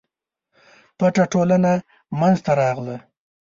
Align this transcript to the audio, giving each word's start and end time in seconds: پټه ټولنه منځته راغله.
پټه 0.97 1.23
ټولنه 1.33 1.71
منځته 2.19 2.51
راغله. 2.61 2.97